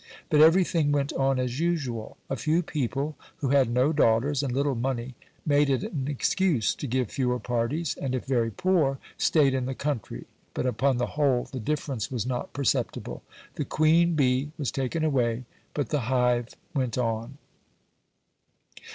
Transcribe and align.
But 0.31 0.41
everything 0.41 0.91
went 0.91 1.13
on 1.13 1.37
as 1.37 1.59
usual. 1.59 2.17
A 2.27 2.35
few 2.35 2.63
people 2.63 3.15
who 3.37 3.49
had 3.49 3.69
no 3.69 3.93
daughters 3.93 4.41
and 4.41 4.51
little 4.51 4.73
money 4.73 5.13
made 5.45 5.69
it 5.69 5.83
an 5.83 6.07
excuse 6.07 6.73
to 6.73 6.87
give 6.87 7.11
fewer 7.11 7.37
parties, 7.37 7.95
and 8.01 8.15
if 8.15 8.25
very 8.25 8.49
poor, 8.49 8.97
stayed 9.19 9.53
in 9.53 9.67
the 9.67 9.75
country, 9.75 10.25
but 10.55 10.65
upon 10.65 10.97
the 10.97 11.05
whole 11.13 11.43
the 11.51 11.59
difference 11.59 12.09
was 12.09 12.25
not 12.25 12.51
perceptible. 12.51 13.21
The 13.57 13.65
queen 13.65 14.15
bee 14.15 14.49
was 14.57 14.71
taken 14.71 15.03
away, 15.03 15.43
but 15.75 15.89
the 15.89 15.99
hive 16.01 16.47
went 16.73 16.97
on. 16.97 17.37